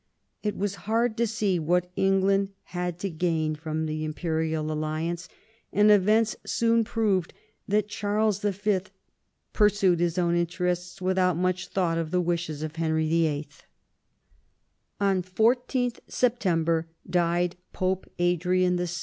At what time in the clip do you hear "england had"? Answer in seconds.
1.95-2.97